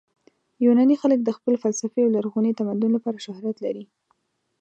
یوناني 0.65 0.95
خلک 1.01 1.19
د 1.23 1.29
خپل 1.37 1.53
فلسفې 1.63 1.99
او 2.03 2.09
لرغوني 2.15 2.51
تمدن 2.59 2.91
لپاره 2.93 3.23
شهرت 3.25 3.57
لري. 3.65 3.83